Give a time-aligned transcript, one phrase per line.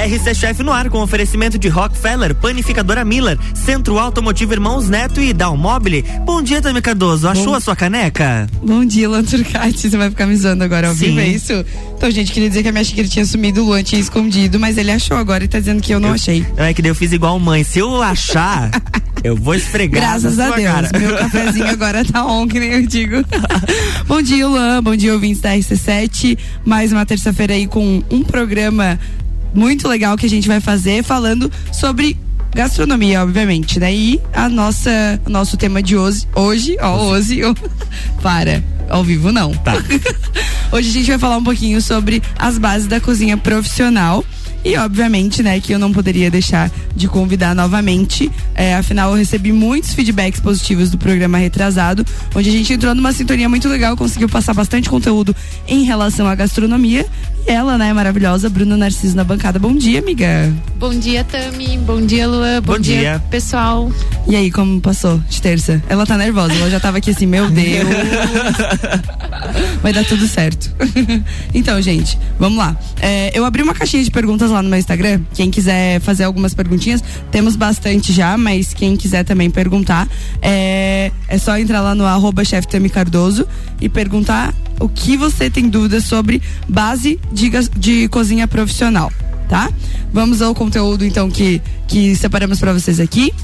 [0.00, 5.34] RC Chef no ar com oferecimento de Rockefeller, Panificadora Miller, Centro Automotivo Irmãos Neto e
[5.34, 6.02] Dalmobile.
[6.24, 7.28] Bom dia, Tami Cardoso.
[7.28, 7.54] Achou Bom...
[7.54, 8.46] a sua caneca?
[8.62, 9.90] Bom dia, Luan Turcati.
[9.90, 11.52] Você vai ficar me zoando agora ao vivo, é isso?
[11.98, 14.78] Então, gente, queria dizer que a minha xícara tinha sumido, o Luan tinha escondido, mas
[14.78, 16.46] ele achou agora e tá dizendo que eu não eu, achei.
[16.56, 17.62] É que eu fiz igual mãe.
[17.62, 18.70] Se eu achar,
[19.22, 20.00] eu vou esfregar.
[20.00, 20.72] Graças a Deus.
[20.72, 20.98] Cara.
[20.98, 23.16] Meu cafezinho agora tá on, que nem eu digo.
[24.08, 24.82] bom dia, Luan.
[24.82, 26.38] Bom dia, ouvintes da RC7.
[26.64, 28.98] Mais uma terça-feira aí com um programa
[29.54, 32.16] muito legal que a gente vai fazer falando sobre
[32.54, 33.94] gastronomia, obviamente, né?
[33.94, 37.40] E a nossa, nosso tema de hoje, hoje, ó, hoje,
[38.22, 39.52] para, ao vivo não.
[39.52, 39.74] Tá.
[40.72, 44.24] hoje a gente vai falar um pouquinho sobre as bases da cozinha profissional.
[44.64, 48.30] E obviamente, né, que eu não poderia deixar de convidar novamente.
[48.54, 53.12] É, afinal, eu recebi muitos feedbacks positivos do programa retrasado, onde a gente entrou numa
[53.12, 55.34] sintonia muito legal, conseguiu passar bastante conteúdo
[55.66, 57.06] em relação à gastronomia.
[57.46, 59.58] E ela, né, maravilhosa, Bruna Narciso na bancada.
[59.58, 60.52] Bom dia, amiga.
[60.80, 61.76] Bom dia, Tami.
[61.76, 62.62] Bom dia, Luan.
[62.62, 63.00] Bom, Bom dia.
[63.00, 63.92] dia, pessoal.
[64.26, 65.82] E aí, como passou de terça?
[65.90, 67.86] Ela tá nervosa, ela já tava aqui assim, meu Deus.
[69.82, 70.74] Vai dar tudo certo.
[71.52, 72.74] então, gente, vamos lá.
[72.98, 75.20] É, eu abri uma caixinha de perguntas lá no meu Instagram.
[75.34, 80.08] Quem quiser fazer algumas perguntinhas, temos bastante já, mas quem quiser também perguntar,
[80.40, 82.40] é, é só entrar lá no arroba
[82.90, 83.46] Cardoso
[83.82, 89.12] e perguntar o que você tem dúvidas sobre base de, de cozinha profissional,
[89.50, 89.68] tá?
[90.12, 93.34] Vamos ao conteúdo então que, que separamos para vocês aqui.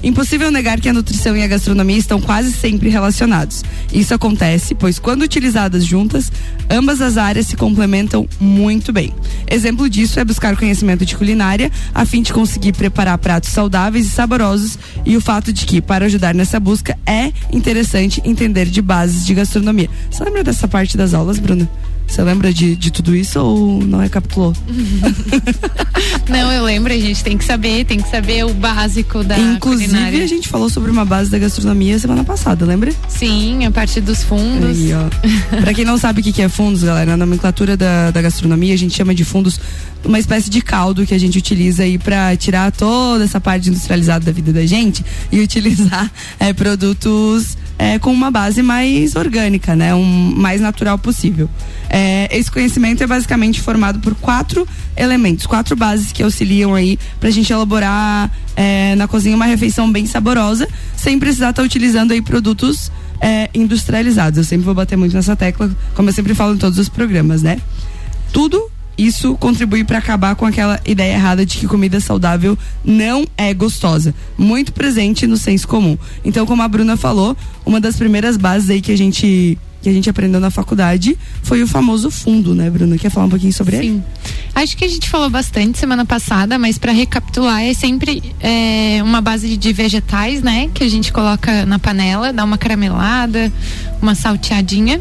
[0.00, 3.64] Impossível negar que a nutrição e a gastronomia estão quase sempre relacionados.
[3.92, 6.30] Isso acontece, pois quando utilizadas juntas,
[6.70, 9.12] ambas as áreas se complementam muito bem.
[9.50, 14.10] Exemplo disso é buscar conhecimento de culinária a fim de conseguir preparar pratos saudáveis e
[14.10, 19.26] saborosos e o fato de que, para ajudar nessa busca, é interessante entender de bases
[19.26, 19.90] de gastronomia.
[20.08, 21.68] Você lembra dessa parte das aulas, Bruna?
[22.08, 24.54] Você lembra de, de tudo isso ou não recapitulou?
[26.28, 29.90] não, eu lembro, a gente tem que saber, tem que saber o básico da Inclusive,
[29.90, 30.24] culinária.
[30.24, 32.92] a gente falou sobre uma base da gastronomia semana passada, lembra?
[33.08, 34.78] Sim, a partir dos fundos.
[34.78, 35.08] Aí, ó.
[35.60, 38.78] pra quem não sabe o que é fundos, galera, na nomenclatura da, da gastronomia, a
[38.78, 39.60] gente chama de fundos
[40.04, 44.24] uma espécie de caldo que a gente utiliza aí para tirar toda essa parte industrializada
[44.24, 46.10] da vida da gente e utilizar
[46.40, 49.94] é, produtos é, com uma base mais orgânica, né?
[49.94, 51.48] Um mais natural possível.
[51.88, 54.66] É, esse conhecimento é basicamente formado por quatro
[54.96, 60.04] elementos, quatro bases que auxiliam aí pra gente elaborar é, na cozinha uma refeição bem
[60.06, 62.90] saborosa, sem precisar estar tá utilizando aí produtos
[63.20, 64.38] é, industrializados.
[64.38, 67.42] Eu sempre vou bater muito nessa tecla, como eu sempre falo em todos os programas,
[67.42, 67.58] né?
[68.32, 73.54] Tudo isso contribui para acabar com aquela ideia errada de que comida saudável não é
[73.54, 75.96] gostosa, muito presente no senso comum.
[76.24, 79.92] Então, como a Bruna falou, uma das primeiras bases aí que a gente que a
[79.92, 82.98] gente aprendeu na faculdade foi o famoso fundo, né, Bruna?
[82.98, 83.82] Quer falar um pouquinho sobre Sim.
[83.82, 84.02] ele?
[84.52, 89.20] Acho que a gente falou bastante semana passada, mas para recapitular, é sempre é, uma
[89.20, 90.68] base de vegetais, né?
[90.74, 93.52] Que a gente coloca na panela, dá uma caramelada,
[94.02, 95.00] uma salteadinha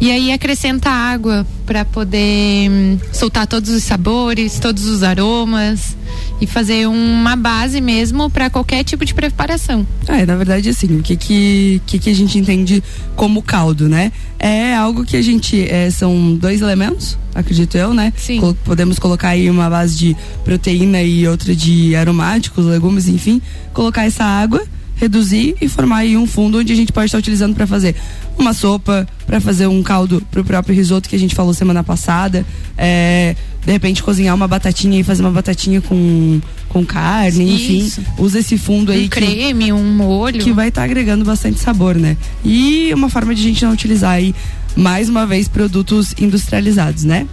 [0.00, 5.96] e aí acrescenta água para poder hum, soltar todos os sabores, todos os aromas
[6.40, 9.86] e fazer uma base mesmo para qualquer tipo de preparação.
[10.06, 12.82] É, na verdade assim, o que que, que que a gente entende
[13.16, 14.12] como caldo, né?
[14.38, 18.12] É algo que a gente é, são dois elementos, acredito eu, né?
[18.16, 18.40] Sim.
[18.40, 23.40] Col podemos colocar aí uma base de proteína e outra de aromáticos, legumes, enfim,
[23.72, 24.62] colocar essa água
[24.96, 27.94] reduzir e formar aí um fundo onde a gente pode estar utilizando para fazer
[28.38, 31.82] uma sopa, para fazer um caldo para o próprio risoto que a gente falou semana
[31.82, 32.44] passada,
[32.76, 38.00] é, de repente cozinhar uma batatinha e fazer uma batatinha com, com carne, Isso.
[38.00, 41.24] enfim, usa esse fundo aí um que, creme, um molho que vai estar tá agregando
[41.24, 42.16] bastante sabor, né?
[42.44, 44.34] E uma forma de a gente não utilizar aí
[44.76, 47.26] mais uma vez produtos industrializados, né?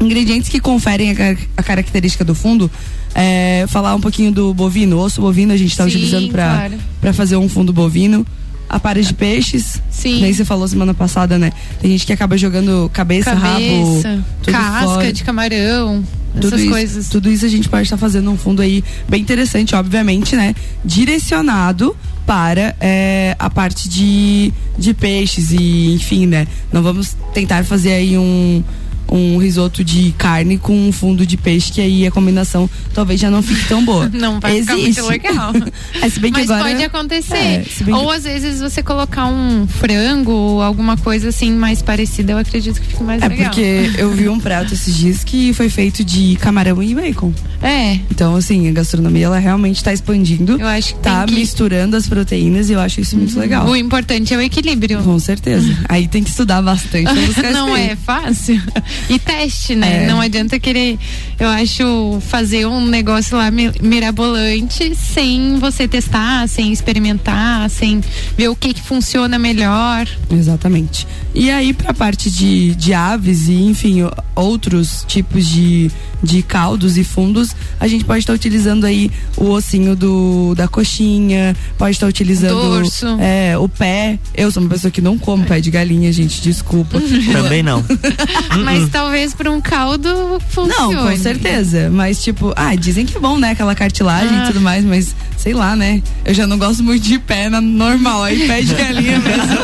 [0.00, 2.70] Ingredientes que conferem a, a característica do fundo
[3.14, 6.70] é, falar um pouquinho do bovino, osso bovino a gente está utilizando para
[7.00, 7.14] claro.
[7.14, 8.26] fazer um fundo bovino.
[8.68, 10.20] A pares de peixes, Sim.
[10.20, 11.52] nem você falou semana passada, né?
[11.80, 15.12] Tem gente que acaba jogando cabeça, cabeça rabo, casca fora.
[15.12, 17.08] de camarão, tudo essas isso, coisas.
[17.08, 20.52] Tudo isso a gente pode estar tá fazendo um fundo aí bem interessante, obviamente, né?
[20.84, 21.96] Direcionado
[22.26, 26.48] para é, a parte de, de peixes e enfim, né?
[26.72, 28.64] Não vamos tentar fazer aí um
[29.10, 33.30] um risoto de carne com um fundo de peixe, que aí a combinação talvez já
[33.30, 34.10] não fique tão boa.
[34.16, 34.94] Não vai Existe.
[34.94, 35.52] ficar muito legal.
[36.02, 37.36] é, se bem que Mas agora, pode acontecer.
[37.36, 37.64] É,
[37.94, 38.16] ou que...
[38.16, 42.86] às vezes você colocar um frango ou alguma coisa assim mais parecida, eu acredito que
[42.86, 43.46] fique mais é legal.
[43.46, 47.32] É porque eu vi um prato esses dias que foi feito de camarão e bacon.
[47.62, 47.94] É.
[48.10, 50.60] Então, assim, a gastronomia ela realmente está expandindo.
[50.60, 51.34] Eu acho que tá que...
[51.34, 53.40] misturando as proteínas e eu acho isso muito uhum.
[53.40, 53.66] legal.
[53.66, 55.02] O importante é o equilíbrio.
[55.02, 55.76] Com certeza.
[55.88, 57.12] Aí tem que estudar bastante.
[57.52, 58.60] Não é fácil.
[59.08, 60.04] E teste, né?
[60.04, 60.06] É.
[60.06, 60.98] Não adianta querer,
[61.38, 68.00] eu acho, fazer um negócio lá mi- mirabolante sem você testar, sem experimentar, sem
[68.36, 70.06] ver o que, que funciona melhor.
[70.30, 71.06] Exatamente.
[71.34, 74.02] E aí, pra parte de, de aves e, enfim,
[74.34, 75.90] outros tipos de,
[76.22, 81.54] de caldos e fundos, a gente pode estar utilizando aí o ossinho do, da coxinha,
[81.76, 83.06] pode estar utilizando Dorso.
[83.20, 84.18] é, o pé.
[84.34, 86.98] Eu sou uma pessoa que não como pé de galinha, gente, desculpa.
[87.32, 87.84] Também não.
[88.64, 90.94] Mas talvez para um caldo funcione.
[90.94, 91.90] Não, com certeza.
[91.90, 93.50] Mas, tipo, ah, dizem que é bom, né?
[93.50, 94.44] Aquela cartilagem Ah.
[94.44, 96.02] e tudo mais, mas sei lá, né?
[96.24, 99.56] Eu já não gosto muito de pé na normal, aí pé de galinha mesmo.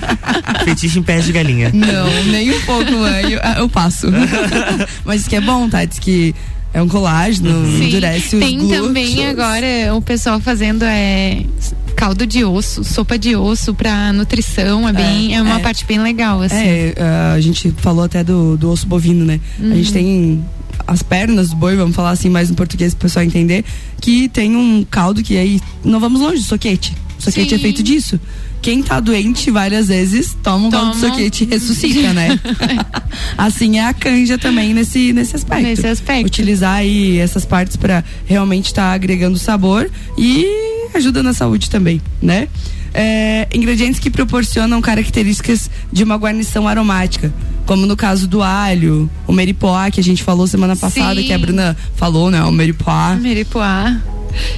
[0.64, 1.70] Fetiche em pés de galinha.
[1.72, 3.32] Não, nem um pouco, mãe.
[3.32, 4.06] Eu, eu passo.
[5.04, 5.84] Mas diz que é bom, tá?
[5.84, 6.34] Diz que
[6.72, 7.88] é um colágeno, Sim.
[7.88, 8.86] endurece os Tem glúteos.
[8.86, 11.42] também agora o pessoal fazendo é,
[12.00, 15.62] caldo de osso, sopa de osso para nutrição, é bem, é, uma é.
[15.62, 16.56] parte bem legal assim.
[16.56, 16.94] É,
[17.34, 19.38] a gente falou até do, do osso bovino, né?
[19.58, 19.74] A Uhum.
[19.74, 20.44] gente tem
[20.86, 23.66] as pernas do boi, vamos falar assim mais no português pro pessoal entender,
[24.00, 26.96] que tem um caldo que aí, não vamos longe, soquete.
[27.18, 27.56] Soquete Sim.
[27.56, 28.18] é feito disso.
[28.62, 32.40] Quem tá doente várias vezes toma um caldo de soquete e ressuscita, né?
[33.36, 35.62] assim é a canja também nesse, nesse aspecto.
[35.62, 36.26] Nesse aspecto.
[36.26, 42.48] Utilizar aí essas partes para realmente estar agregando sabor e ajuda na saúde também, né?
[42.92, 47.32] É, ingredientes que proporcionam características de uma guarnição aromática,
[47.66, 51.26] como no caso do alho, o meripoá, que a gente falou semana passada, Sim.
[51.26, 52.42] que a Bruna falou, né?
[52.42, 53.14] O meripoá.
[53.14, 53.96] Meripoá.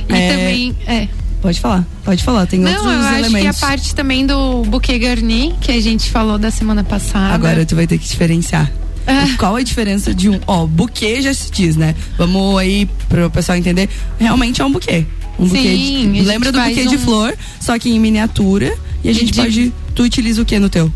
[0.09, 0.31] E É.
[0.31, 1.09] também, é.
[1.43, 3.41] Pode falar, pode falar, tem Não, outros eu acho elementos.
[3.59, 7.35] que a parte também do buquê garni, que a gente falou da semana passada.
[7.35, 8.71] Agora tu vai ter que diferenciar.
[9.07, 9.27] Ah.
[9.37, 10.39] Qual a diferença de um.
[10.47, 11.97] Ó, buquê já se diz, né?
[12.17, 13.89] Vamos aí pro pessoal entender.
[14.21, 15.05] Realmente é um buquê.
[15.39, 18.73] Um buquê Sim, de, lembra do buquê de um- flor, só que em miniatura.
[19.03, 19.73] E a gente de- pode.
[19.95, 20.93] Tu utiliza o que no teu?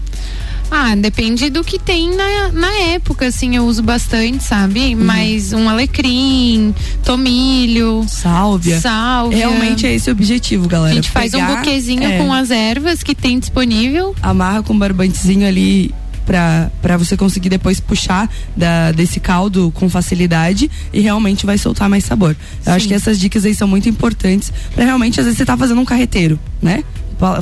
[0.71, 4.95] Ah, depende do que tem na, na época, assim, eu uso bastante, sabe?
[4.97, 5.05] Uhum.
[5.05, 6.75] Mas um alecrim,
[7.05, 8.81] tomilho, Sálvia.
[8.81, 9.39] sálvia.
[9.39, 10.91] Realmente é esse o objetivo, galera.
[10.93, 14.15] A gente faz um Pegar, buquezinho é, com as ervas que tem disponível.
[14.21, 15.95] Amarra com um barbantezinho ali
[16.27, 21.89] pra, pra você conseguir depois puxar da, desse caldo com facilidade e realmente vai soltar
[21.89, 22.37] mais sabor.
[22.67, 22.89] Eu acho Sim.
[22.89, 25.85] que essas dicas aí são muito importantes pra realmente, às vezes, você tá fazendo um
[25.85, 26.83] carreteiro, né?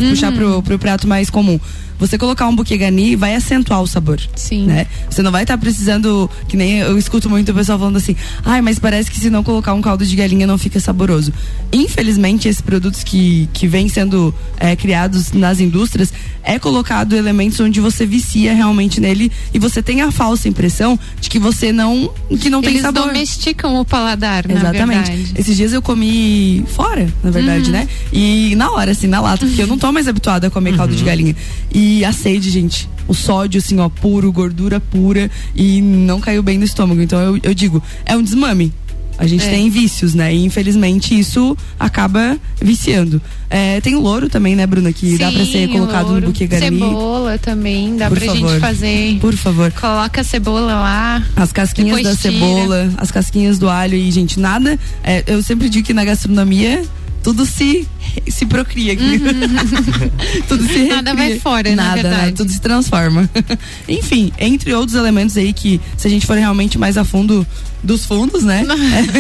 [0.09, 0.39] Puxar Uhum.
[0.39, 1.59] pro, pro prato mais comum.
[1.99, 4.21] Você colocar um buquê garni vai acentuar o sabor.
[4.37, 4.67] Sim.
[4.67, 4.87] Né?
[5.09, 8.61] Você não vai estar precisando, que nem eu escuto muito o pessoal falando assim, ai,
[8.61, 11.33] mas parece que se não colocar um caldo de galinha não fica saboroso.
[11.73, 16.13] Infelizmente, esses produtos que, que vêm sendo é, criados nas indústrias,
[16.43, 21.31] é colocado elementos onde você vicia realmente nele e você tem a falsa impressão de
[21.31, 23.07] que você não, que não tem Eles sabor.
[23.07, 25.11] domesticam o paladar, Exatamente.
[25.11, 25.33] verdade.
[25.37, 27.73] Esses dias eu comi fora, na verdade, Uhum.
[27.73, 27.89] né?
[28.13, 30.95] E na hora, assim, na lata, porque eu não tô mais habituada a comer caldo
[30.95, 31.35] de galinha.
[31.73, 32.89] E a sede, gente.
[33.07, 35.31] O sódio, assim, ó, puro, gordura pura.
[35.55, 37.01] E não caiu bem no estômago.
[37.03, 38.73] Então eu, eu digo, é um desmame.
[39.17, 39.51] A gente É.
[39.51, 40.35] tem vícios, né?
[40.35, 43.23] E infelizmente isso acaba viciando.
[43.49, 44.93] É, tem o louro também, né, Bruna?
[44.93, 46.21] Que dá pra ser Sim, colocado louro.
[46.23, 46.81] no buquê garni.
[46.81, 48.49] Cebola também, dá Por pra favor.
[48.51, 49.19] gente fazer.
[49.21, 49.71] Por favor.
[49.71, 51.23] Coloca a cebola lá.
[51.37, 52.33] As casquinhas da tira.
[52.33, 54.77] cebola, as casquinhas do alho e, gente, nada.
[55.05, 56.83] é, eu sempre digo que na gastronomia
[57.25, 57.89] tudo se,
[58.29, 58.95] se procria.
[60.47, 60.89] tudo se Uhum.
[60.89, 61.31] Nada recria.
[61.31, 62.33] vai fora, na Nada, né?
[62.33, 63.29] Tudo se transforma.
[63.89, 67.47] Enfim, entre outros elementos aí que, se a gente for realmente mais a fundo
[67.83, 68.65] dos fundos, né?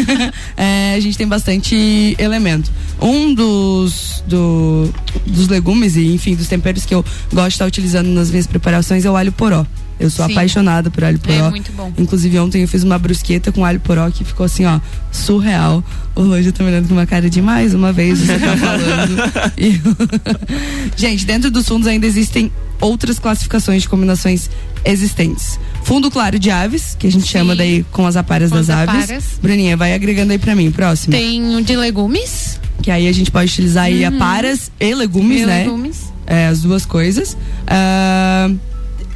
[0.56, 2.70] é, a gente tem bastante elemento.
[3.00, 4.92] Um dos, do,
[5.26, 7.02] dos legumes e, enfim, dos temperos que eu
[7.32, 9.66] gosto de estar utilizando nas minhas preparações é o alho poró.
[9.98, 10.32] Eu sou Sim.
[10.32, 11.46] apaixonada por alho poró.
[11.46, 11.92] É muito bom.
[11.96, 14.80] Inclusive, ontem eu fiz uma brusqueta com alho poró que ficou assim, ó,
[15.12, 15.84] surreal.
[16.16, 19.16] Hoje eu tô me olhando com uma cara de mais uma vez você tá falando.
[19.56, 19.80] E-
[20.96, 24.50] Gente, dentro dos fundos ainda existem outras classificações de combinações
[24.84, 25.58] existentes.
[25.84, 27.30] Fundo claro de aves, que a gente Sim.
[27.32, 29.04] chama daí com as aparas Com das as aves.
[29.04, 29.24] aparas.
[29.40, 31.12] Bruninha, vai agregando aí pra mim, próximo.
[31.12, 32.60] Tem o de legumes.
[32.82, 35.64] Que aí a gente pode utilizar aí aparas e legumes, e né?
[35.64, 36.12] legumes.
[36.26, 37.36] É, as duas coisas.
[37.66, 38.50] Ah,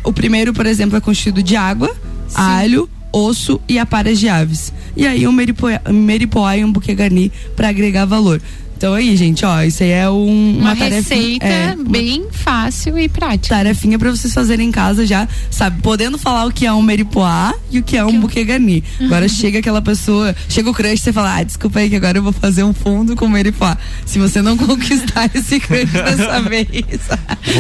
[0.04, 1.94] o primeiro, por exemplo, é constituído de água,
[2.34, 4.72] alho, osso e aparas de aves.
[4.96, 8.40] E aí um meripoá, e um buquê garni para agregar valor.
[8.78, 12.26] Então aí, gente, ó, isso aí é um, Uma, uma, tarefa, receita é, uma bem
[12.30, 13.56] fácil e prática.
[13.56, 17.52] tarefinha para vocês fazerem em casa já, sabe, podendo falar o que é um meripoá
[17.72, 18.84] e o que é um buquê garni.
[19.00, 22.22] Agora chega aquela pessoa, chega o crush, você fala, ah, desculpa aí que agora eu
[22.22, 23.76] vou fazer um fundo com meripoá.
[24.06, 26.68] Se você não conquistar esse crush dessa vez.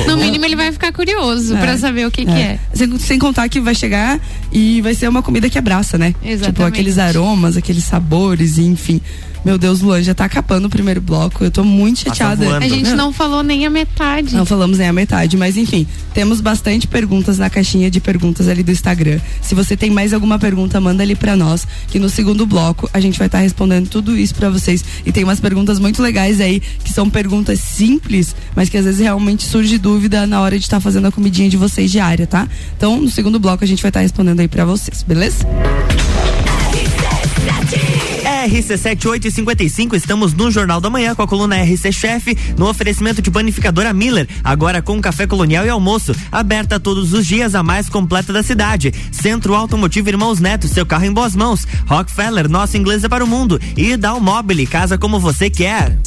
[0.06, 1.60] No mínimo ele vai ficar curioso É.
[1.60, 2.60] pra saber o que, que é.
[2.72, 4.20] Sem, sem contar que vai chegar
[4.52, 6.14] e vai ser uma comida que abraça, né?
[6.22, 6.46] Exatamente.
[6.54, 9.00] Tipo, aqueles aromas, aqueles sabores, enfim.
[9.44, 11.44] Meu Deus, Luan já tá acabando o primeiro bloco.
[11.44, 12.58] Eu tô muito chateada.
[12.58, 14.34] A gente não falou nem a metade.
[14.34, 18.62] Não falamos nem a metade, mas enfim, temos bastante perguntas na caixinha de perguntas ali
[18.62, 19.20] do Instagram.
[19.40, 23.00] Se você tem mais alguma pergunta, manda ali para nós, que no segundo bloco a
[23.00, 24.84] gente vai estar tá respondendo tudo isso para vocês.
[25.06, 29.00] E tem umas perguntas muito legais aí, que são perguntas simples, mas que às vezes
[29.00, 32.48] realmente surge dúvida na hora de estar tá fazendo a comidinha de vocês diária, tá?
[32.76, 35.46] Então, no segundo bloco a gente vai estar tá respondendo aí para vocês, beleza?
[38.48, 43.92] RC7855, estamos no Jornal da Manhã com a coluna RC Chef, no oferecimento de panificadora
[43.92, 48.42] Miller, agora com café colonial e almoço, aberta todos os dias, a mais completa da
[48.42, 48.92] cidade.
[49.12, 51.66] Centro Automotivo Irmãos Neto, seu carro em boas mãos.
[51.86, 53.60] Rockefeller, nosso inglês é para o mundo.
[53.76, 55.98] E Dalmobile, casa como você quer.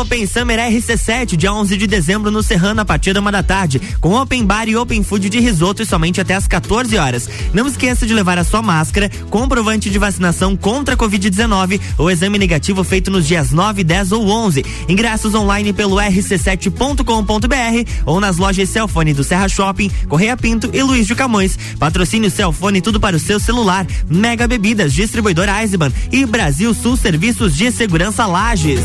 [0.00, 3.78] Open Summer RC7, dia 11 de dezembro no Serrano, a partir da uma da tarde,
[4.00, 7.28] com Open Bar e Open Food de risoto e somente até às 14 horas.
[7.52, 12.38] Não esqueça de levar a sua máscara, comprovante de vacinação contra a Covid-19 ou exame
[12.38, 14.64] negativo feito nos dias 9, 10 ou 11.
[14.88, 21.06] Ingressos online pelo rc7.com.br ou nas lojas Celfone do Serra Shopping, Correia Pinto e Luiz
[21.06, 21.58] de Camões.
[21.78, 23.86] Patrocínio Celfone, tudo para o seu celular.
[24.08, 28.80] Mega Bebidas, distribuidor Eisenbahn e Brasil Sul Serviços de Segurança Lages.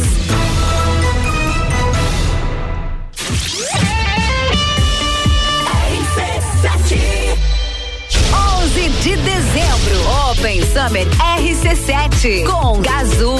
[10.37, 13.37] Open Summer RC7 com Gazul.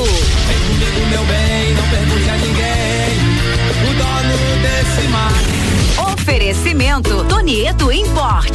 [1.10, 3.20] meu bem, não pergunte a ninguém.
[3.84, 6.14] O dono desse mar.
[6.14, 8.55] Oferecimento Tonieto Importes.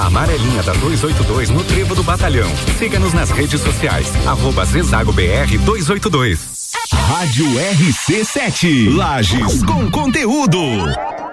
[0.00, 2.50] A amarelinha da 282 no Trevo do Batalhão.
[2.78, 4.10] Siga-nos nas redes sociais.
[4.26, 6.48] Arroba Zezago BR 282.
[6.90, 8.96] Rádio RC7.
[8.96, 10.58] Lages com conteúdo.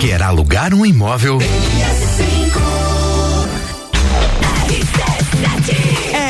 [0.00, 1.38] Quer alugar um imóvel?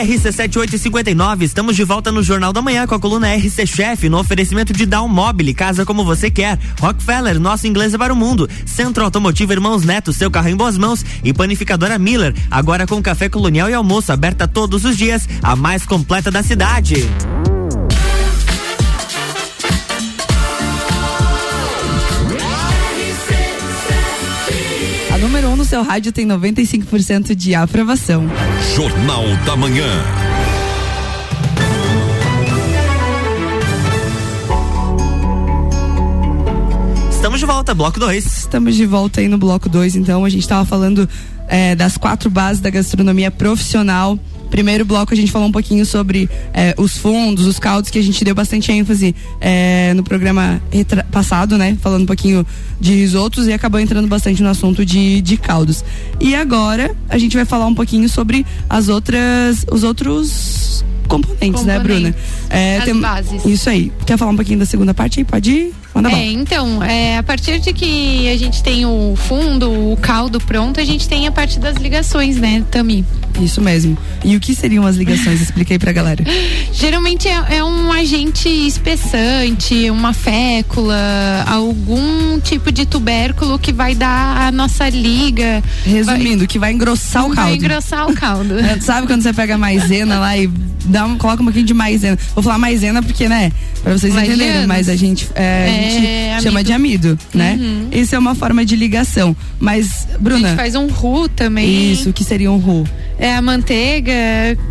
[0.04, 4.73] RC7859, estamos de volta no Jornal da Manhã com a coluna RC Chef, no oferecimento
[4.73, 6.59] de Down Mobile, casa como você quer.
[6.80, 8.49] Rockefeller, nosso inglês é para o mundo.
[8.66, 11.04] Centro Automotivo Irmãos Neto, seu carro em boas mãos.
[11.23, 15.85] E panificadora Miller, agora com café colonial e almoço, aberta todos os dias, a mais
[15.87, 17.09] completa da cidade.
[25.64, 28.25] Número 1 no seu rádio tem 95% de aprovação.
[28.75, 29.87] Jornal da Manhã.
[37.11, 38.25] Estamos Estamos de volta, bloco 2.
[38.25, 41.09] Estamos de volta aí no bloco 2, então a gente estava falando
[41.49, 44.18] é, das quatro bases da gastronomia profissional.
[44.55, 48.03] Primeiro bloco a gente falou um pouquinho sobre é, os fundos, os caldos, que a
[48.03, 50.63] gente deu bastante ênfase é, no programa
[51.11, 51.77] passado, né?
[51.81, 52.47] Falando um pouquinho
[52.81, 55.85] de risotos e acabou entrando bastante no assunto de, de caldos.
[56.21, 60.85] E agora a gente vai falar um pouquinho sobre as outras, os outros
[61.21, 62.12] componentes, né, Bruna?
[62.12, 62.50] Componentes.
[62.50, 63.44] É, As bases.
[63.44, 63.92] Isso aí.
[64.06, 65.25] Quer falar um pouquinho da segunda parte aí?
[65.25, 65.75] Pode ir?
[65.94, 66.25] Manda É, bala.
[66.25, 70.85] então, é, a partir de que a gente tem o fundo, o caldo pronto, a
[70.85, 73.04] gente tem a parte das ligações, né, Tami?
[73.40, 73.97] Isso mesmo.
[74.25, 75.40] E o que seriam as ligações?
[75.40, 76.25] Explica aí pra galera.
[76.73, 84.49] Geralmente é, é um agente espessante, uma fécula, algum tipo de tubérculo que vai dar
[84.49, 85.62] a nossa liga.
[85.85, 87.54] Resumindo, que vai engrossar o vai caldo.
[87.54, 88.54] engrossar o caldo.
[88.64, 90.49] É, Sabe quando você pega maisena lá e
[90.85, 92.19] dá um, coloca um pouquinho de maisena?
[92.35, 93.50] Vou falar maisena porque, né?
[93.83, 97.59] Pra vocês entenderem, mas a gente, é, a É, gente chama de amido, né?
[97.61, 97.88] Uhum.
[97.93, 99.37] Isso é uma forma de ligação.
[99.61, 100.49] Mas, A Bruna.
[100.49, 101.93] gente faz um roux também.
[101.93, 102.88] Isso, que seria um roux.
[103.19, 104.12] É a manteiga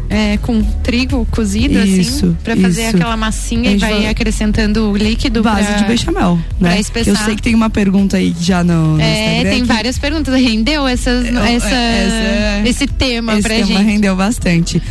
[0.10, 2.96] é, com trigo cozido, Isso, assim, pra fazer isso.
[2.98, 5.44] aquela A massinha e vai acrescentando o líquido.
[5.44, 6.80] Base pra- de bechamel, né?
[7.06, 9.98] Eu sei que tem uma pergunta aí já no, no É, Instagram tem que- várias
[10.00, 10.34] perguntas.
[10.42, 13.84] Rendeu essas, Eu- essa, essa- esse tema Esse pra tema gente.
[13.84, 14.82] rendeu bastante.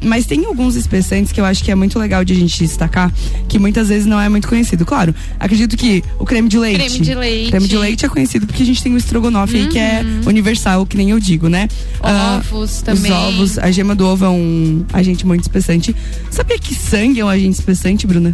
[0.00, 3.12] Mas tem alguns espessantes que eu acho que é muito legal de a gente destacar,
[3.48, 4.84] que muitas vezes não é muito conhecido.
[4.84, 6.78] Claro, acredito que o creme de leite.
[6.78, 7.50] Creme de leite.
[7.50, 10.86] Creme de leite é conhecido porque a gente tem o estrogonofe aí, que é universal,
[10.86, 11.68] que nem eu digo, né?
[12.00, 13.10] Ovos também.
[13.10, 15.94] Os ovos, a gema do ovo é um agente muito espessante.
[16.30, 18.32] Sabia que sangue é um agente espessante, Bruna?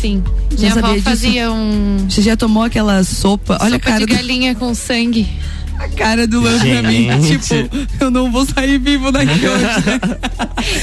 [0.00, 0.22] Sim.
[0.50, 1.04] Já Minha avó disso?
[1.04, 2.06] fazia um.
[2.08, 3.58] Você já tomou aquela sopa?
[3.60, 5.26] Olha sopa a cara de do, galinha com sangue.
[5.78, 7.08] A cara do Luan pra mim.
[7.22, 7.46] Gente.
[7.64, 9.66] Tipo, eu não vou sair vivo daqui hoje.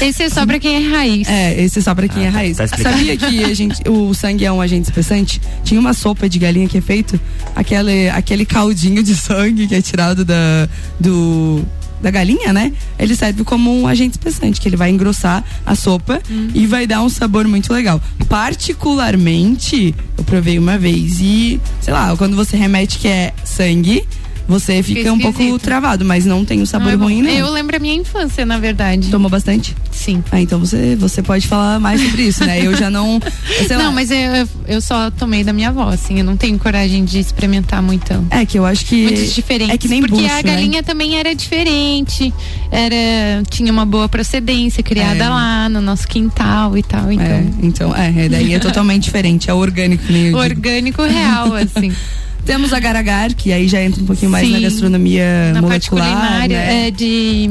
[0.00, 1.28] Esse é só pra quem é raiz.
[1.28, 2.56] É, esse é só pra quem é raiz.
[2.56, 2.66] tá.
[2.68, 5.40] Sabia que a gente, o sangue é um agente espessante?
[5.62, 7.20] Tinha uma sopa de galinha que é feito,
[7.54, 11.62] aquele, aquele caldinho de sangue que é tirado da, do,
[12.00, 12.72] da galinha, né?
[12.98, 16.20] Ele serve como um agente espessante, que ele vai engrossar a sopa
[16.54, 18.00] e vai dar um sabor muito legal.
[18.28, 24.04] Particularmente, eu provei uma vez e, sei lá, quando você remete que é sangue,
[24.46, 27.30] você fica um pouco travado, mas não tem um sabor Não é ruim, não.
[27.30, 29.10] Eu lembro a minha infância, na verdade.
[29.10, 29.74] Tomou bastante?
[29.90, 30.22] Sim.
[30.30, 32.60] Ah, então você, você pode falar mais sobre isso, né?
[32.64, 33.20] Eu já não.
[33.66, 33.84] sei lá.
[33.84, 36.18] Não, mas eu, eu só tomei da minha avó, assim.
[36.18, 38.12] Eu não tenho coragem de experimentar muito.
[38.30, 39.04] É que eu acho que.
[39.04, 39.74] Muitos diferentes.
[39.74, 40.42] É que nem porque bucho, a né?
[40.42, 42.32] galinha também era diferente.
[42.70, 45.28] Era, tinha uma boa procedência, criada É.
[45.28, 47.10] lá no nosso quintal e tal.
[47.10, 50.38] Então, É, então, é, é, daí é totalmente diferente, é orgânico, nem eu digo.
[50.38, 51.92] orgânico real, assim.
[52.44, 54.52] Temos a Garagar, que aí já entra um pouquinho mais Sim.
[54.54, 56.20] na gastronomia Na parte molecular.
[56.22, 56.88] culinária, né?
[56.88, 57.50] é de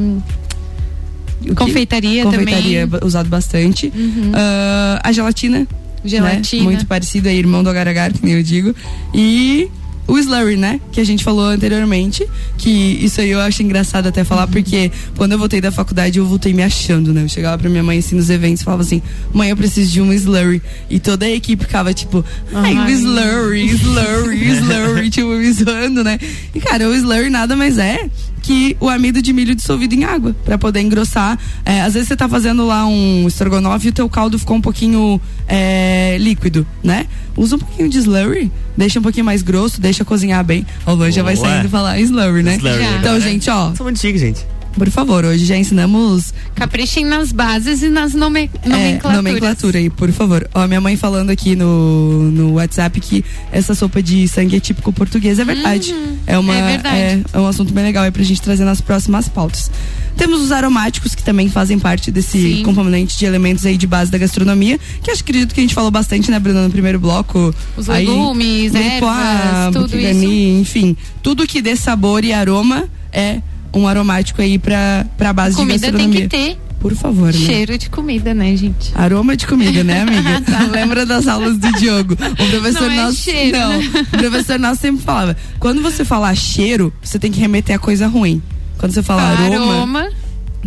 [1.56, 2.88] confeitaria, Confeitaria também.
[2.88, 3.92] ba- usado bastante.
[4.34, 5.68] Ah, a gelatina.
[6.06, 6.64] Gelatina.
[6.64, 6.70] né?
[6.70, 8.76] Muito parecido aí, irmão do agar-agar, que nem eu digo.
[9.14, 9.70] E
[10.08, 10.80] o slurry, né?
[10.92, 12.28] Que a gente falou anteriormente.
[12.58, 16.26] Que isso aí eu acho engraçado até falar, porque quando eu voltei da faculdade, eu
[16.26, 17.24] voltei me achando, né?
[17.24, 19.02] Eu chegava pra minha mãe assim nos eventos e falava assim:
[19.34, 20.62] mãe, eu preciso de um slurry.
[20.90, 22.92] E toda a equipe ficava tipo: ai, o Ai.
[22.94, 26.20] slurry, slurry, slurry, tipo, me zoando, né?
[26.54, 28.10] E cara, o slurry nada mais é
[28.44, 31.40] que o amido de milho dissolvido em água pra poder engrossar.
[31.66, 34.62] É, às vezes você tá fazendo lá um estrogonofe e o teu caldo ficou um
[34.62, 37.08] pouquinho é, líquido, né?
[37.36, 40.66] Usa um pouquinho de slurry, deixa um pouquinho mais grosso, deixa cozinhar bem.
[40.86, 42.58] O Luan já vai saindo falar slurry, né?
[42.58, 42.84] Slurry.
[42.84, 44.46] Então, agora, gente, ó, Sou chique, gente.
[44.74, 49.16] Por favor, hoje já ensinamos Caprichem nas bases e nas nome é, nomenclaturas.
[49.18, 50.48] nomenclatura aí, por favor.
[50.54, 54.92] Ó, minha mãe falando aqui no, no WhatsApp que essa sopa de sangue é típico
[54.92, 55.96] português, é verdade.
[56.28, 56.98] é, uma, é verdade.
[56.98, 59.70] É, é um assunto bem legal aí pra gente trazer nas próximas pautas.
[60.18, 62.64] Temos os aromáticos que também fazem parte desse Sim.
[62.64, 65.74] componente de elementos aí de base da gastronomia, que acho que acredito que a gente
[65.74, 67.54] falou bastante, né, Bruna, no primeiro bloco.
[67.76, 73.42] Os Aí, legumes, ervas, tudo buquigani, enfim, tudo que dê sabor e aroma é
[73.74, 76.22] um aromático aí pra, pra base Comida de tem gastronomia.
[76.22, 77.34] que ter Por favor, né?
[77.34, 78.92] cheiro de comida, né, gente?
[78.96, 80.44] Aroma de comida, né, amiga?
[80.72, 82.14] Lembra das aulas do Diogo?
[82.14, 83.18] O professor Não é nosso.
[83.18, 83.92] cheiro, não, né?
[84.14, 88.08] o professor nosso sempre falava: quando você falar cheiro, você tem que remeter a coisa
[88.08, 88.42] ruim.
[88.78, 90.10] Quando você falar aroma, Aroma.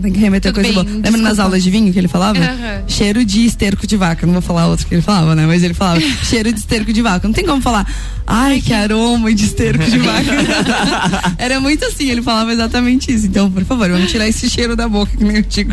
[0.02, 1.02] Tem que remeter Tudo coisa bem, boa.
[1.04, 2.38] Lembra nas aulas de vinho que ele falava?
[2.38, 2.82] Aham.
[2.86, 4.26] Cheiro de esterco de vaca.
[4.26, 5.46] Não vou falar outro que ele falava, né?
[5.46, 7.26] Mas ele falava cheiro de esterco de vaca.
[7.26, 7.86] Não tem como falar,
[8.26, 11.34] ai, que aroma de esterco de vaca.
[11.38, 13.26] Era muito assim, ele falava exatamente isso.
[13.26, 15.72] Então, por favor, vamos tirar esse cheiro da boca, que nem eu digo.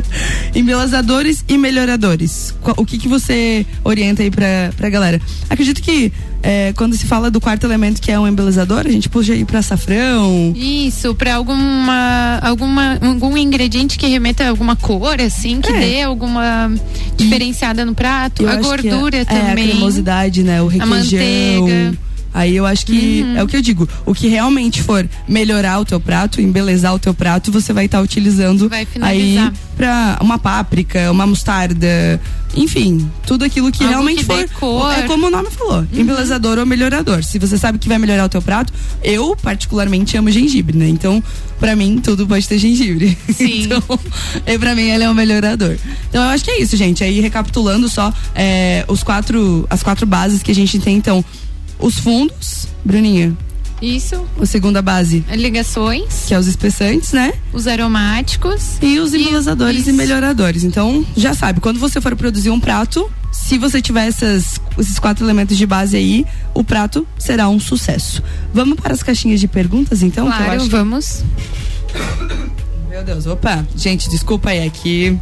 [0.54, 2.54] Embelezadores e melhoradores.
[2.76, 5.20] O que, que você orienta aí pra, pra galera?
[5.48, 9.08] Acredito que é, quando se fala do quarto elemento que é um embelezador, a gente
[9.08, 10.52] puxa aí pra açafrão.
[10.56, 15.78] Isso, pra alguma, alguma, algum ingrediente que remeta a alguma cor, assim, que É.
[15.80, 16.70] dê alguma
[17.16, 18.46] diferenciada no prato.
[18.48, 19.46] A que gordura é, também.
[19.46, 20.60] É, a cremosidade, né?
[20.62, 20.88] O requeijão.
[20.98, 21.98] manteiga.
[22.34, 23.36] Aí eu acho que Uhum.
[23.36, 23.88] é o que eu digo.
[24.06, 28.00] O que realmente for melhorar o teu prato, embelezar o teu prato, você vai estar
[28.00, 29.38] utilizando Vai aí
[29.76, 32.20] pra uma páprica, uma mostarda,
[32.56, 34.48] enfim, tudo aquilo que Algo realmente que for.
[34.58, 34.84] cor.
[34.86, 34.92] Uhum.
[34.92, 37.22] É como o nome falou, embelezador ou melhorador.
[37.24, 40.88] Se você sabe que vai melhorar o teu prato, eu particularmente amo gengibre, né?
[40.88, 41.22] Então,
[41.58, 43.16] pra mim, tudo pode ter gengibre.
[43.34, 43.64] Sim.
[43.64, 43.82] então,
[44.46, 45.76] e pra mim ele é um melhorador.
[46.08, 47.02] Então eu acho que é isso, gente.
[47.02, 51.24] Aí recapitulando só é, os quatro, as quatro bases que a gente tem, então,
[51.82, 53.36] os fundos, Bruninha,
[53.82, 57.32] Isso, a segunda base, ligações, que é os espessantes, né?
[57.52, 58.78] os aromáticos.
[58.80, 59.96] E os embelezadores e isso.
[59.96, 60.62] melhoradores.
[60.64, 65.24] Então, já sabe, quando você for produzir um prato, se você tiver essas, esses quatro
[65.26, 68.22] elementos de base aí, o prato será um sucesso.
[68.54, 70.26] Vamos para as caixinhas de perguntas, então?
[70.26, 71.24] que eu claro, acho- vamos.
[72.88, 73.66] Meu Deus, opa.
[73.76, 75.18] Gente, desculpa aí, é que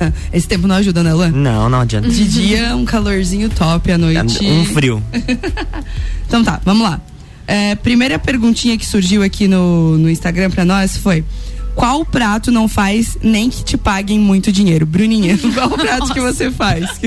[0.32, 1.30] esse tempo não ajuda, né, Luan?
[1.30, 2.08] Não, não adianta.
[2.08, 4.44] De dia, um calorzinho top, à noite.
[4.44, 5.02] Um frio.
[6.26, 7.00] Então tá, vamos lá.
[7.46, 11.24] É, primeira perguntinha que surgiu aqui no, no Instagram pra nós foi:
[11.74, 14.84] qual prato não faz nem que te paguem muito dinheiro?
[14.84, 17.00] Bruninha, qual prato que você faz?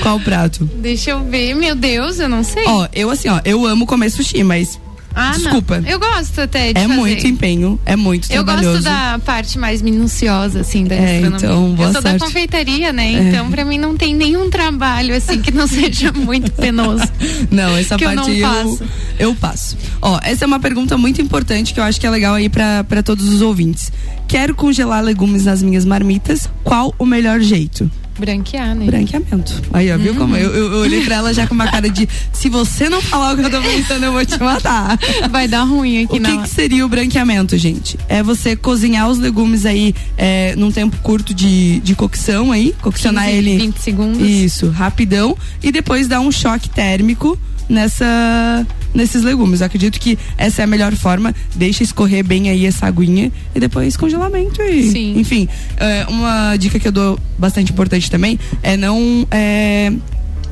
[0.00, 0.64] qual prato?
[0.76, 2.64] Deixa eu ver, meu Deus, eu não sei.
[2.66, 4.78] Ó, eu assim, ó, eu amo comer sushi, mas
[5.14, 5.80] ah, desculpa.
[5.80, 5.88] não.
[5.88, 6.94] Eu gosto até de é fazer.
[6.94, 8.70] muito empenho, é muito Eu trabalhoso.
[8.82, 12.24] gosto da parte mais minuciosa, assim, da É, então, boa eu sou da sorte.
[12.24, 13.12] confeitaria, né?
[13.14, 13.28] É.
[13.28, 17.04] Então, pra mim, não tem nenhum trabalho, assim, que não seja muito penoso.
[17.50, 18.84] Não, essa que eu parte não eu, faço.
[19.18, 19.76] eu passo.
[20.00, 23.02] Ó, essa é uma pergunta muito importante que eu acho que é legal aí pra
[23.04, 23.92] todos os ouvintes.
[24.28, 26.48] Quero congelar legumes nas minhas marmitas.
[26.62, 27.90] Qual o melhor jeito?
[28.20, 28.86] Branquear, né?
[28.86, 29.62] Branqueamento.
[29.72, 30.36] Aí, ó, viu como?
[30.36, 33.32] Eu, eu, eu olhei pra ela já com uma cara de se você não falar
[33.34, 34.98] o que eu tô pensando, eu vou te matar.
[35.30, 37.98] Vai dar ruim aqui O na que, que seria o branqueamento, gente?
[38.08, 43.24] É você cozinhar os legumes aí é, num tempo curto de, de cocção aí, coccionar
[43.26, 44.28] 15, ele 20 segundos.
[44.28, 45.36] isso, rapidão.
[45.62, 49.60] E depois dar um choque térmico nessa nesses legumes.
[49.60, 51.34] Eu acredito que essa é a melhor forma.
[51.54, 55.18] Deixa escorrer bem aí essa aguinha e depois congelamento e Sim.
[55.18, 55.48] enfim.
[55.76, 59.92] é, uma dica que eu dou bastante importante também é não é,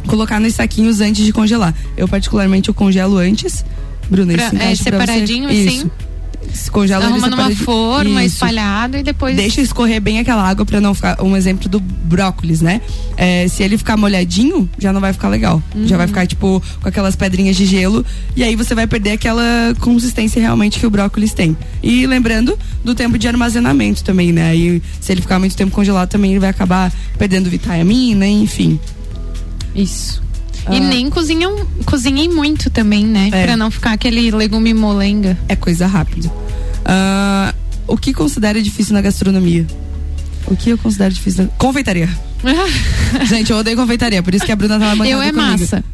[0.07, 1.75] colocar nos saquinhos antes de congelar.
[1.97, 3.65] Eu particularmente eu congelo antes.
[4.11, 4.77] Bruna, Pra- é, pra você?
[4.85, 5.67] separadinho, assim?
[5.67, 5.91] Isso.
[6.53, 8.37] Se Congela Arruma numa forma, Isso.
[8.37, 9.37] espalhado e depois.
[9.37, 11.23] Deixa escorrer bem aquela água pra não ficar.
[11.23, 12.81] Um exemplo do brócolis, né?
[13.17, 15.63] É, se ele ficar molhadinho, já não vai ficar legal.
[15.85, 18.05] Já vai ficar, tipo, com aquelas pedrinhas de gelo.
[18.37, 21.57] E aí você vai perder aquela consistência realmente que o brócolis tem.
[21.83, 24.55] E lembrando do tempo de armazenamento também, né?
[24.57, 28.79] E se ele ficar muito tempo congelado, também ele vai acabar perdendo vitamina, enfim.
[29.75, 30.28] Isso.
[30.69, 30.75] Ah.
[30.75, 33.31] E nem cozinham, cozinhem muito também, né?
[33.33, 33.45] É.
[33.45, 35.37] Pra não ficar aquele legume molenga.
[35.49, 36.31] É coisa rápida.
[36.85, 37.55] Ah,
[37.87, 39.67] o que considera difícil na gastronomia?
[40.47, 41.51] O que eu considero difícil na...
[41.59, 42.09] Confeitaria.
[43.27, 45.51] Gente, eu odeio confeitaria, por isso que a Bruna tava bancando Eu é comigo.
[45.51, 45.85] massa.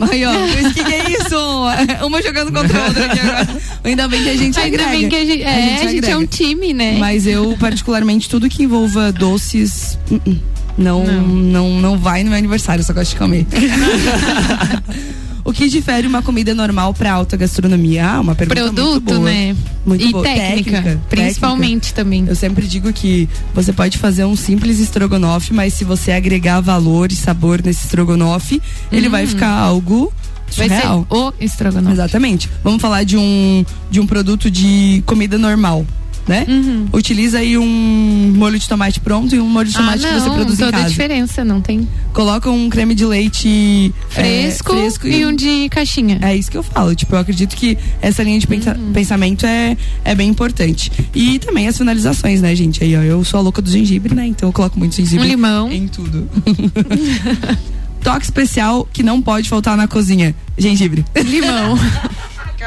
[0.00, 1.36] Aí, ó, o que, que é isso?
[2.04, 3.48] Uma jogando contra a outra aqui agora.
[3.84, 4.90] Ainda bem que a gente Ainda agrega.
[4.98, 6.18] bem que a gente, é, a gente é agrega.
[6.18, 6.96] um time, né?
[6.98, 10.40] Mas eu, particularmente, tudo que envolva doces, uh, uh,
[10.76, 11.80] não, não.
[11.80, 13.46] Não, vai no meu aniversário, só gosto de comer.
[15.44, 18.06] o que difere uma comida normal pra alta gastronomia?
[18.06, 19.20] Ah, uma pergunta muito Produto, boa.
[19.30, 19.56] né?
[19.86, 20.24] Muito e boa.
[20.24, 22.24] técnica, Técnica, principalmente também.
[22.26, 27.12] Eu sempre digo que você pode fazer um simples estrogonofe, mas se você agregar valor
[27.12, 28.60] e sabor nesse estrogonofe,
[28.90, 30.12] ele vai ficar algo
[30.56, 31.06] Vai surreal.
[31.08, 31.92] ser o estrogonofe.
[31.92, 32.50] Exatamente.
[32.62, 35.84] Vamos falar de um, de um produto de comida normal,
[36.26, 36.46] né?
[36.48, 36.86] Uhum.
[36.92, 40.26] Utiliza aí um molho de tomate pronto e um molho de Ah, tomate que você
[40.28, 40.90] não, produz em toda a casa.
[40.90, 41.88] diferença, não tem.
[42.12, 46.18] Coloca um creme de leite é, Fresco, fresco e um de caixinha.
[46.22, 46.94] é isso que eu falo.
[46.94, 48.92] Tipo, eu acredito que essa linha de pensa- Uhum.
[48.92, 50.90] pensamento é, é bem importante.
[51.14, 52.82] E também as finalizações, né, gente?
[52.82, 54.26] Aí, ó, eu sou a louca do gengibre, né?
[54.26, 55.70] Então eu coloco muito gengibre Um limão.
[55.72, 56.28] em tudo.
[58.02, 61.04] Toque especial que não pode faltar na cozinha: gengibre.
[61.24, 61.78] Limão.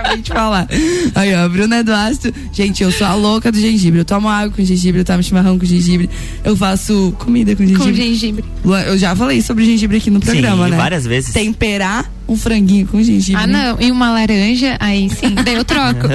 [0.08, 0.68] Acabei de falar.
[1.16, 2.34] Aí, ó, Bruna Eduardo.
[2.54, 4.00] Gente, eu sou a louca do gengibre.
[4.00, 6.10] Eu tomo água com gengibre, eu tomo chimarrão com gengibre.
[6.44, 7.84] Eu faço comida com gengibre.
[7.84, 8.46] com gengibre.
[8.88, 10.78] Eu já falei sobre gengibre aqui no programa, Sim, né?
[10.78, 11.34] várias vezes.
[11.34, 13.42] Temperar um franguinho com gengibre.
[13.42, 13.78] Ah, não.
[13.80, 15.34] E uma laranja, aí sim.
[15.44, 16.08] Daí eu troco.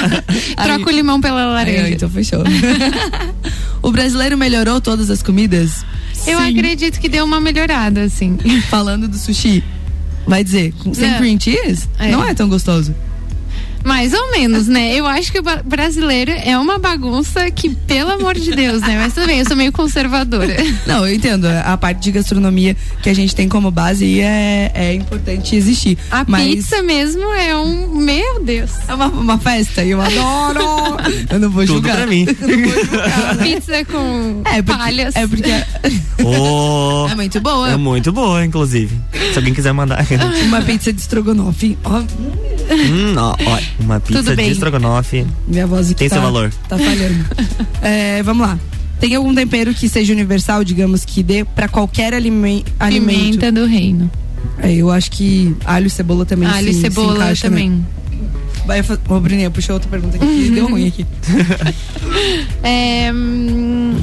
[0.62, 1.94] troco o limão pela Aí, laranja.
[1.94, 2.42] então fechou.
[3.82, 5.84] o brasileiro melhorou todas as comidas?
[6.26, 6.50] Eu Sim.
[6.58, 8.36] acredito que deu uma melhorada, assim.
[8.68, 9.64] Falando do sushi,
[10.26, 11.18] vai dizer, sem Não.
[11.18, 11.88] cream cheese?
[11.98, 12.10] É.
[12.10, 12.94] Não é tão gostoso.
[13.84, 14.94] Mais ou menos, né?
[14.94, 18.96] Eu acho que o brasileiro é uma bagunça que, pelo amor de Deus, né?
[18.98, 20.56] Mas também, eu sou meio conservadora.
[20.86, 21.46] Não, eu entendo.
[21.64, 25.96] A parte de gastronomia que a gente tem como base aí é, é importante existir.
[26.10, 27.88] A Mas pizza mesmo é um.
[27.96, 28.70] Meu Deus.
[28.86, 30.60] é uma, uma festa e eu adoro.
[31.30, 31.96] eu não vou Tudo julgar.
[31.96, 32.26] pra mim.
[33.42, 35.16] Pizza com É porque, palhas.
[35.16, 35.50] é porque
[36.24, 37.70] Oh, é muito boa.
[37.70, 38.98] é muito boa, inclusive.
[39.32, 40.04] Se alguém quiser mandar.
[40.44, 41.78] Uma pizza de estrogonofe.
[41.84, 42.02] Ó,
[42.70, 45.26] hum, ó, ó, uma pizza de estrogonofe.
[45.48, 46.52] minha voz aqui Tem tá, seu valor.
[46.68, 47.24] Tá falhando.
[47.82, 48.58] É, vamos lá.
[49.00, 53.38] Tem algum tempero que seja universal, digamos, que dê pra qualquer alime- alimento?
[53.38, 54.10] Pimenta do reino.
[54.58, 57.56] É, eu acho que alho e cebola também Alho se, e se cebola encaixa, né?
[57.56, 57.86] também.
[58.66, 61.06] Vai, Ô, Bruninha, puxa outra pergunta aqui, que deu ruim aqui.
[62.62, 63.98] É, hum,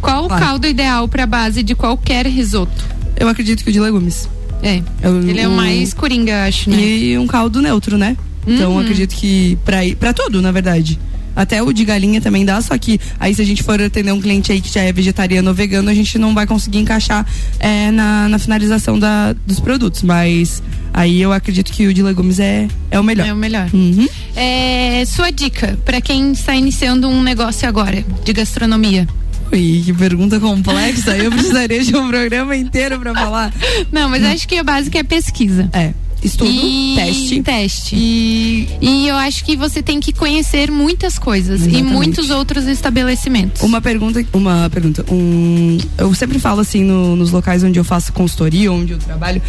[0.00, 2.84] qual o caldo ideal pra base de qualquer risoto?
[3.16, 4.28] Eu acredito que o de legumes.
[4.62, 4.80] É.
[5.28, 6.76] Ele é o mais coringa, acho, né?
[6.80, 8.16] E um caldo neutro, né?
[8.46, 8.78] Então Uhum.
[8.80, 10.98] acredito que pra, ir- pra tudo, na verdade.
[11.34, 14.20] Até o de galinha também dá, só que aí se a gente for atender um
[14.20, 17.26] cliente aí que já é vegetariano ou vegano, a gente não vai conseguir encaixar
[17.58, 20.02] é, na, na finalização da, dos produtos.
[20.02, 23.26] Mas aí eu acredito que o de legumes é, é o melhor.
[23.28, 23.66] É o melhor.
[23.72, 24.06] Uhum.
[24.36, 29.08] É, sua dica pra quem está iniciando um negócio agora de gastronomia?
[29.52, 31.16] Ui, que pergunta complexa.
[31.16, 33.52] Eu precisaria de um programa inteiro pra falar.
[33.90, 35.68] Não, mas acho que a básica é pesquisa.
[35.72, 37.42] É, estudo, e teste.
[37.42, 37.94] teste.
[37.96, 41.92] E E eu acho que você tem que conhecer muitas coisas e Exatamente.
[41.92, 43.60] muitos outros estabelecimentos.
[43.62, 45.04] Uma pergunta, uma pergunta.
[45.10, 49.42] Um, eu sempre falo assim no- nos locais onde eu faço consultoria, onde eu trabalho,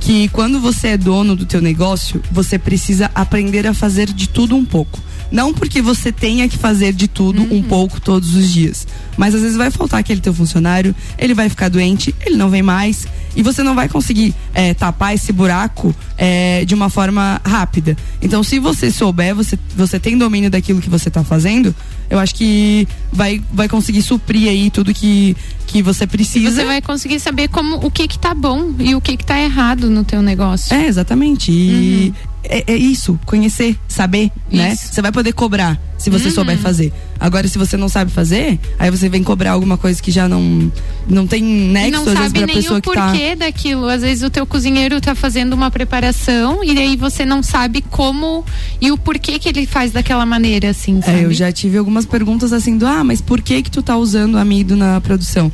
[0.00, 4.54] que quando você é dono do teu negócio, você precisa aprender a fazer de tudo
[4.54, 5.00] um pouco.
[5.30, 8.86] Não porque você tenha que fazer de tudo um pouco todos os dias.
[9.16, 12.62] Mas às vezes vai faltar aquele teu funcionário, ele vai ficar doente, ele não vem
[12.62, 13.06] mais.
[13.34, 17.94] E você não vai conseguir é, tapar esse buraco é, de uma forma rápida.
[18.22, 21.74] Então, se você souber, você, você tem domínio daquilo que você está fazendo,
[22.08, 25.36] eu acho que vai, vai conseguir suprir aí tudo que,
[25.66, 26.50] que você precisa.
[26.50, 29.38] Você vai conseguir saber como o que que tá bom e o que que tá
[29.38, 30.74] errado no teu negócio.
[30.74, 31.52] É, exatamente.
[31.52, 32.14] E
[32.48, 34.72] é, é isso, conhecer, saber, né?
[34.72, 34.92] Isso.
[34.92, 36.92] Você vai poder cobrar se você souber fazer.
[37.18, 40.70] Agora, se você não sabe fazer, aí você vem cobrar alguma coisa que já não,
[41.08, 43.08] não tem nexo, não às vezes, sabe pra nem pessoa o que tá.
[43.08, 43.88] porquê daquilo.
[43.88, 48.44] Às vezes o teu cozinheiro tá fazendo uma preparação e aí você não sabe como
[48.80, 51.20] e o porquê que ele faz daquela maneira, assim, sabe?
[51.20, 53.96] É, eu já tive algumas perguntas assim do, ah, mas por que que tu tá
[53.96, 55.50] usando amido na produção?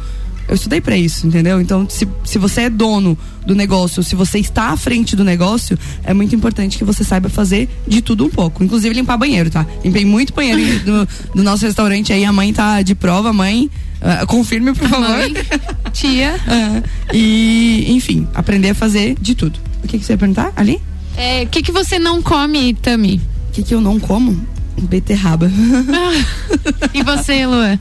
[0.52, 1.62] Eu estudei pra isso, entendeu?
[1.62, 5.78] Então, se, se você é dono do negócio, se você está à frente do negócio,
[6.04, 8.62] é muito importante que você saiba fazer de tudo um pouco.
[8.62, 9.64] Inclusive limpar banheiro, tá?
[9.82, 13.70] Limpei muito banheiro do, do nosso restaurante aí, a mãe tá de prova, mãe.
[14.02, 15.08] ah, confirme, por favor.
[15.08, 15.32] Mãe,
[15.90, 16.38] tia.
[16.46, 16.82] Ah,
[17.14, 19.58] e, enfim, aprender a fazer de tudo.
[19.82, 20.78] O que, que você ia perguntar ali?
[21.16, 23.22] É, O que que você não come, Tami?
[23.48, 24.38] O que, que eu não como?
[24.82, 25.50] Beterraba.
[26.92, 27.80] E você, Lua?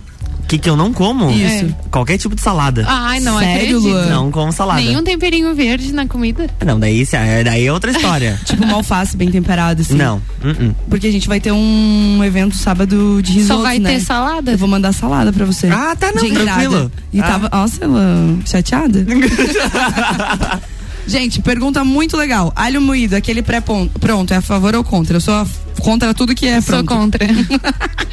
[0.51, 1.31] O que, que eu não como?
[1.31, 1.73] Isso.
[1.89, 2.83] Qualquer tipo de salada.
[2.85, 3.87] Ai, não Sério, acredito.
[3.87, 4.05] Luan?
[4.07, 4.81] Não como salada.
[4.81, 6.49] Nenhum temperinho verde na comida?
[6.65, 8.37] Não, daí, se- é- daí é outra história.
[8.43, 9.95] tipo uma alface bem temperada, assim.
[9.95, 10.17] Não.
[10.43, 10.75] uh-uh.
[10.89, 13.93] Porque a gente vai ter um evento sábado de risoto, Só vai né?
[13.93, 14.51] ter salada?
[14.51, 15.69] Eu vou mandar salada pra você.
[15.69, 16.91] Ah, tá, não, De tranquilo.
[17.13, 17.23] E Ah.
[17.23, 18.03] tava, nossa, ela
[18.45, 19.05] chateada.
[21.07, 22.51] gente, pergunta muito legal.
[22.57, 25.15] Alho moído, aquele pré-pronto, é a favor ou contra?
[25.15, 25.47] Eu sou
[25.79, 26.87] contra tudo que é Sou pronto.
[27.17, 27.25] contra.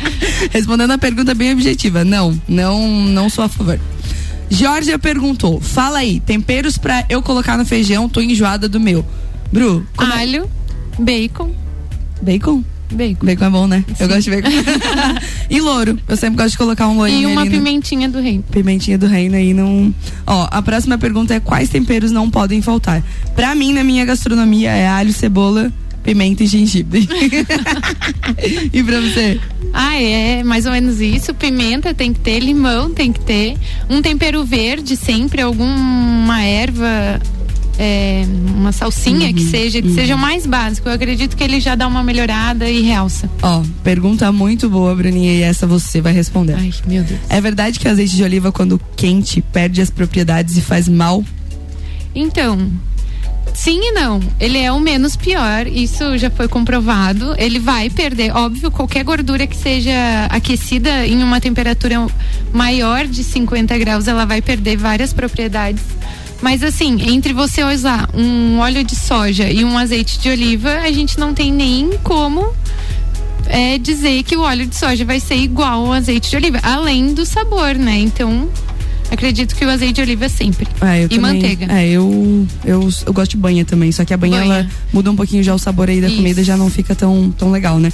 [0.50, 2.04] Respondendo a pergunta bem objetiva.
[2.04, 3.78] Não, não, não sou a favor.
[4.50, 9.04] Georgia perguntou: fala aí, temperos pra eu colocar no feijão, tô enjoada do meu.
[9.52, 10.04] Bru, é?
[10.20, 10.48] Alho,
[10.98, 11.54] bacon,
[12.20, 12.64] Bacon?
[12.90, 13.26] bacon.
[13.26, 13.84] Bacon é bom, né?
[13.98, 14.48] Eu gosto de bacon.
[15.50, 15.98] e louro.
[16.08, 18.42] Eu sempre gosto de colocar um lourinho E uma ali pimentinha do reino.
[18.50, 19.94] Pimentinha do reino aí não.
[20.26, 23.02] Ó, a próxima pergunta é quais temperos não podem faltar?
[23.34, 27.08] Pra mim, na minha gastronomia, é alho, cebola, pimenta e gengibre.
[28.72, 29.40] e pra você?
[29.81, 31.33] Ah, é mais ou menos isso.
[31.33, 33.57] Pimenta tem que ter, limão tem que ter,
[33.88, 37.21] um tempero verde sempre, alguma erva,
[37.79, 38.25] é,
[38.57, 40.88] uma salsinha que seja, que seja o mais básico.
[40.88, 43.31] Eu acredito que ele já dá uma melhorada e realça.
[43.41, 46.55] Ó, pergunta muito boa, Bruninha, e essa você vai responder.
[46.55, 47.21] Ai, meu Deus.
[47.29, 51.25] É verdade que o azeite de oliva, quando quente, perde as propriedades e faz mal?
[52.12, 52.69] Então,
[53.54, 54.20] sim e não.
[54.38, 57.34] Ele é o menos pior, isso já foi comprovado.
[57.38, 59.92] Ele vai perder, óbvio, qualquer gordura que seja
[60.30, 62.06] aquecida em uma temperatura
[62.52, 65.82] maior de 50 graus, ela vai perder várias propriedades.
[66.40, 70.92] Mas assim, entre você usar um óleo de soja e um azeite de oliva, a
[70.92, 72.54] gente não tem nem como
[73.46, 77.12] é, dizer que o óleo de soja vai ser igual ao azeite de oliva, além
[77.12, 77.98] do sabor, né?
[77.98, 78.48] Então,
[79.11, 80.66] Acredito que o azeite de oliva sempre.
[80.81, 81.66] É, eu e também- manteiga.
[81.73, 84.55] É, eu, eu, eu gosto de banha também, só que a banha, Banha.
[84.61, 86.16] ela muda um pouquinho já o sabor aí da Isso.
[86.16, 87.90] comida, já não fica tão, tão legal, né?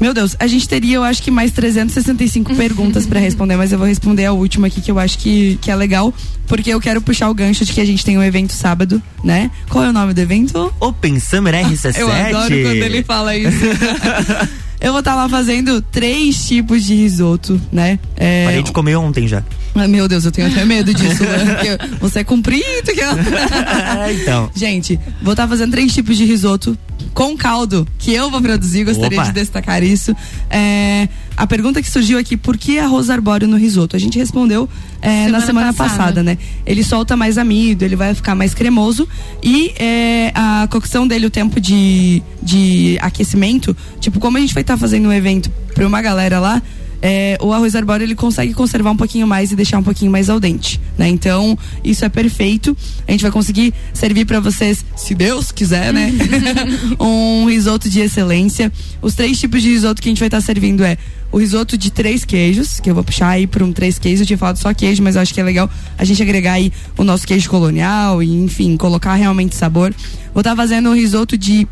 [0.00, 3.78] Meu Deus, a gente teria, eu acho que mais 365 perguntas pra responder, mas eu
[3.78, 6.14] vou responder a última aqui que eu acho que, que é legal,
[6.46, 9.50] porque eu quero puxar o gancho de que a gente tem um evento sábado, né?
[9.68, 10.72] Qual é o nome do evento?
[10.78, 11.96] Open Summer RC7.
[11.98, 13.58] Eu adoro quando ele fala isso.
[14.80, 17.98] eu vou estar lá fazendo três tipos de risoto, né?
[18.16, 19.42] É, Parei de comer ontem já.
[19.74, 21.44] Ah, Meu Deus, eu tenho até medo disso, né?
[21.78, 22.92] Porque você é comprido.
[22.92, 23.02] Que...
[23.02, 24.50] Ah, então.
[24.54, 26.76] Gente, vou estar fazendo três tipos de risoto
[27.14, 29.28] com caldo que eu vou produzir, gostaria Opa.
[29.28, 30.14] de destacar isso.
[30.50, 33.94] É, a pergunta que surgiu aqui, por que arroz arbóreo no risoto?
[33.94, 34.68] A gente respondeu
[35.00, 35.98] é, na Semana semana passada.
[35.98, 36.22] passada.
[36.24, 36.36] né?
[36.66, 39.06] Ele solta mais amido, ele vai ficar mais cremoso
[39.40, 44.62] e é, a cocção dele, o tempo de, de aquecimento, tipo, como a gente vai
[44.62, 46.60] estar fazendo um evento pra uma galera lá,
[47.00, 50.28] é, o arroz arbóreo ele consegue conservar um pouquinho mais e deixar um pouquinho mais
[50.28, 51.08] al dente, né?
[51.08, 52.76] Então, isso é perfeito.
[53.06, 56.12] A gente vai conseguir servir pra vocês, se Deus quiser, né?
[56.98, 58.72] um risoto de excelência.
[59.00, 60.96] Os três tipos de risoto que a gente vai estar servindo é
[61.30, 64.20] o risoto de três queijos, que eu vou puxar aí para um três queijos.
[64.20, 66.72] Eu tinha falado só queijo, mas eu acho que é legal a gente agregar aí
[66.96, 69.94] o nosso queijo colonial e, enfim, colocar realmente sabor.
[70.32, 71.66] Vou estar fazendo um risoto de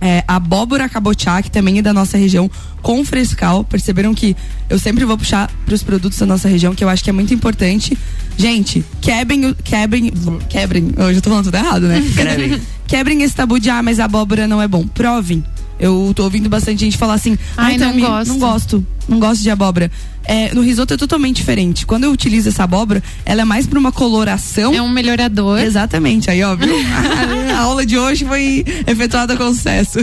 [0.00, 2.50] é, abóbora cabochá, que também é da nossa região,
[2.82, 3.64] com frescal.
[3.64, 4.36] Perceberam que
[4.68, 7.12] eu sempre vou puxar para os produtos da nossa região, que eu acho que é
[7.12, 7.96] muito importante.
[8.36, 10.12] Gente, quebrem, quebrem,
[10.48, 10.92] quebrem.
[10.96, 12.02] Hoje eu tô falando tudo errado, né?
[12.14, 12.60] Quebrem.
[12.86, 14.86] quebrem esse tabu de, ah, mas a abóbora não é bom.
[14.86, 15.44] Provem.
[15.78, 19.42] Eu tô ouvindo bastante gente falar assim, Ai, não Tami, gosto." não gosto, não gosto
[19.42, 19.90] de abóbora.
[20.24, 21.86] É, no risoto é totalmente diferente.
[21.86, 25.58] Quando eu utilizo essa abóbora, ela é mais para uma coloração É um melhorador.
[25.58, 26.74] Exatamente, aí ó, viu?
[27.56, 30.00] a aula de hoje foi efetuada com sucesso.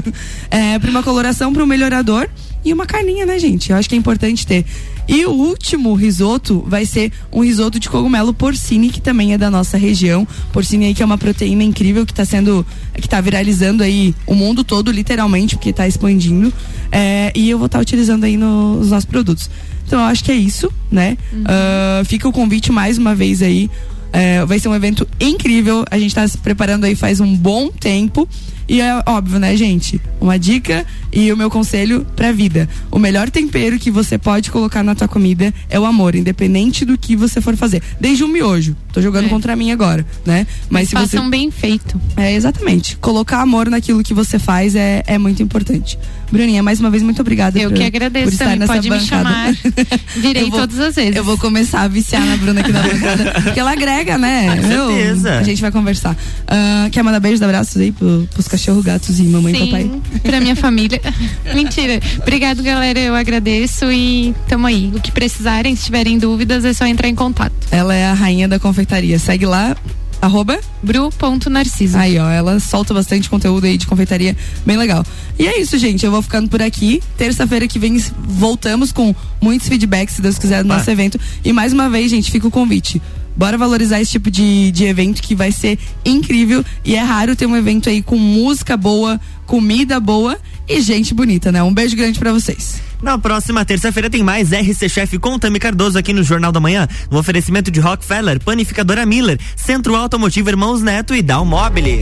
[0.49, 2.27] É, para uma coloração, para um melhorador
[2.63, 3.69] e uma carninha, né, gente?
[3.69, 4.65] Eu acho que é importante ter.
[5.07, 9.51] E o último risoto vai ser um risoto de cogumelo porcine, que também é da
[9.51, 10.27] nossa região.
[10.51, 14.33] Porcine aí que é uma proteína incrível que está sendo, que tá viralizando aí o
[14.33, 16.51] mundo todo, literalmente, porque está expandindo.
[16.91, 19.49] É, e eu vou estar utilizando aí no- nos nossos produtos.
[19.85, 21.17] Então eu acho que é isso, né?
[21.45, 23.69] Ah, fica o convite mais uma vez aí.
[24.11, 25.83] É, vai ser um evento incrível.
[25.91, 28.27] A gente tá se preparando aí faz um bom tempo.
[28.67, 30.01] E é óbvio, né, gente?
[30.19, 32.67] Uma dica e o meu conselho pra vida.
[32.91, 36.97] O melhor tempero que você pode colocar na tua comida é o amor, independente do
[36.97, 37.82] que você for fazer.
[37.99, 38.75] Desde um miojo.
[38.91, 39.30] Tô jogando É.
[39.30, 40.47] contra mim agora, né?
[40.69, 41.17] Mas se você.
[41.17, 41.99] Façam bem feito.
[42.17, 42.97] É, exatamente.
[42.97, 45.97] Colocar amor naquilo que você faz é, é muito importante.
[46.32, 48.60] Bruninha, mais uma vez, muito obrigada Eu por, que por agradeço estar também.
[48.60, 49.08] nessa Pode me bancada.
[49.23, 49.56] chamar.
[50.17, 51.15] Virei Eu vou- todas as vezes.
[51.15, 53.41] Eu vou começar a viciar na Bruna aqui na bancada.
[53.43, 54.56] porque ela agrega, né?
[54.58, 55.38] Com certeza.
[55.38, 56.17] A gente vai conversar.
[56.47, 59.91] Ah, quer mandar beijos, abraços aí pro, pros cachorros, gatos e mamãe e Sim, papai?
[60.23, 61.01] pra minha família.
[61.53, 61.99] Mentira.
[62.21, 62.99] Obrigado, galera.
[62.99, 64.91] Eu agradeço e tamo aí.
[64.95, 67.53] O que precisarem, se tiverem dúvidas, é só entrar em contato.
[67.69, 69.19] Ela é a rainha da confeitaria.
[69.19, 69.75] Segue lá,
[70.21, 70.57] arroba.
[70.81, 71.97] Bru.narciso.
[71.97, 75.05] Aí, ó, ela solta bastante conteúdo aí de confeitaria, bem legal.
[75.37, 76.05] E é isso, gente.
[76.05, 77.01] Eu vou ficando por aqui.
[77.17, 81.19] Terça-feira que vem voltamos com muitos feedbacks, se Deus quiser, do nosso evento.
[81.43, 83.01] E mais uma vez, gente, fica o convite.
[83.35, 86.63] Bora valorizar esse tipo de, de evento que vai ser incrível.
[86.83, 91.51] E é raro ter um evento aí com música boa, comida boa e gente bonita,
[91.51, 91.61] né?
[91.61, 92.81] Um beijo grande pra vocês.
[93.01, 96.87] Na próxima terça-feira tem mais RC Chef com Tami Cardoso aqui no Jornal da Manhã,
[97.11, 101.99] no oferecimento de Rockefeller, Panificadora Miller, Centro Automotivo Irmãos Neto e Down Mobile.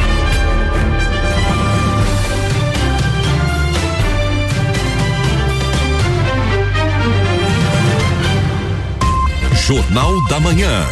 [9.65, 10.85] Jornal da Manhã.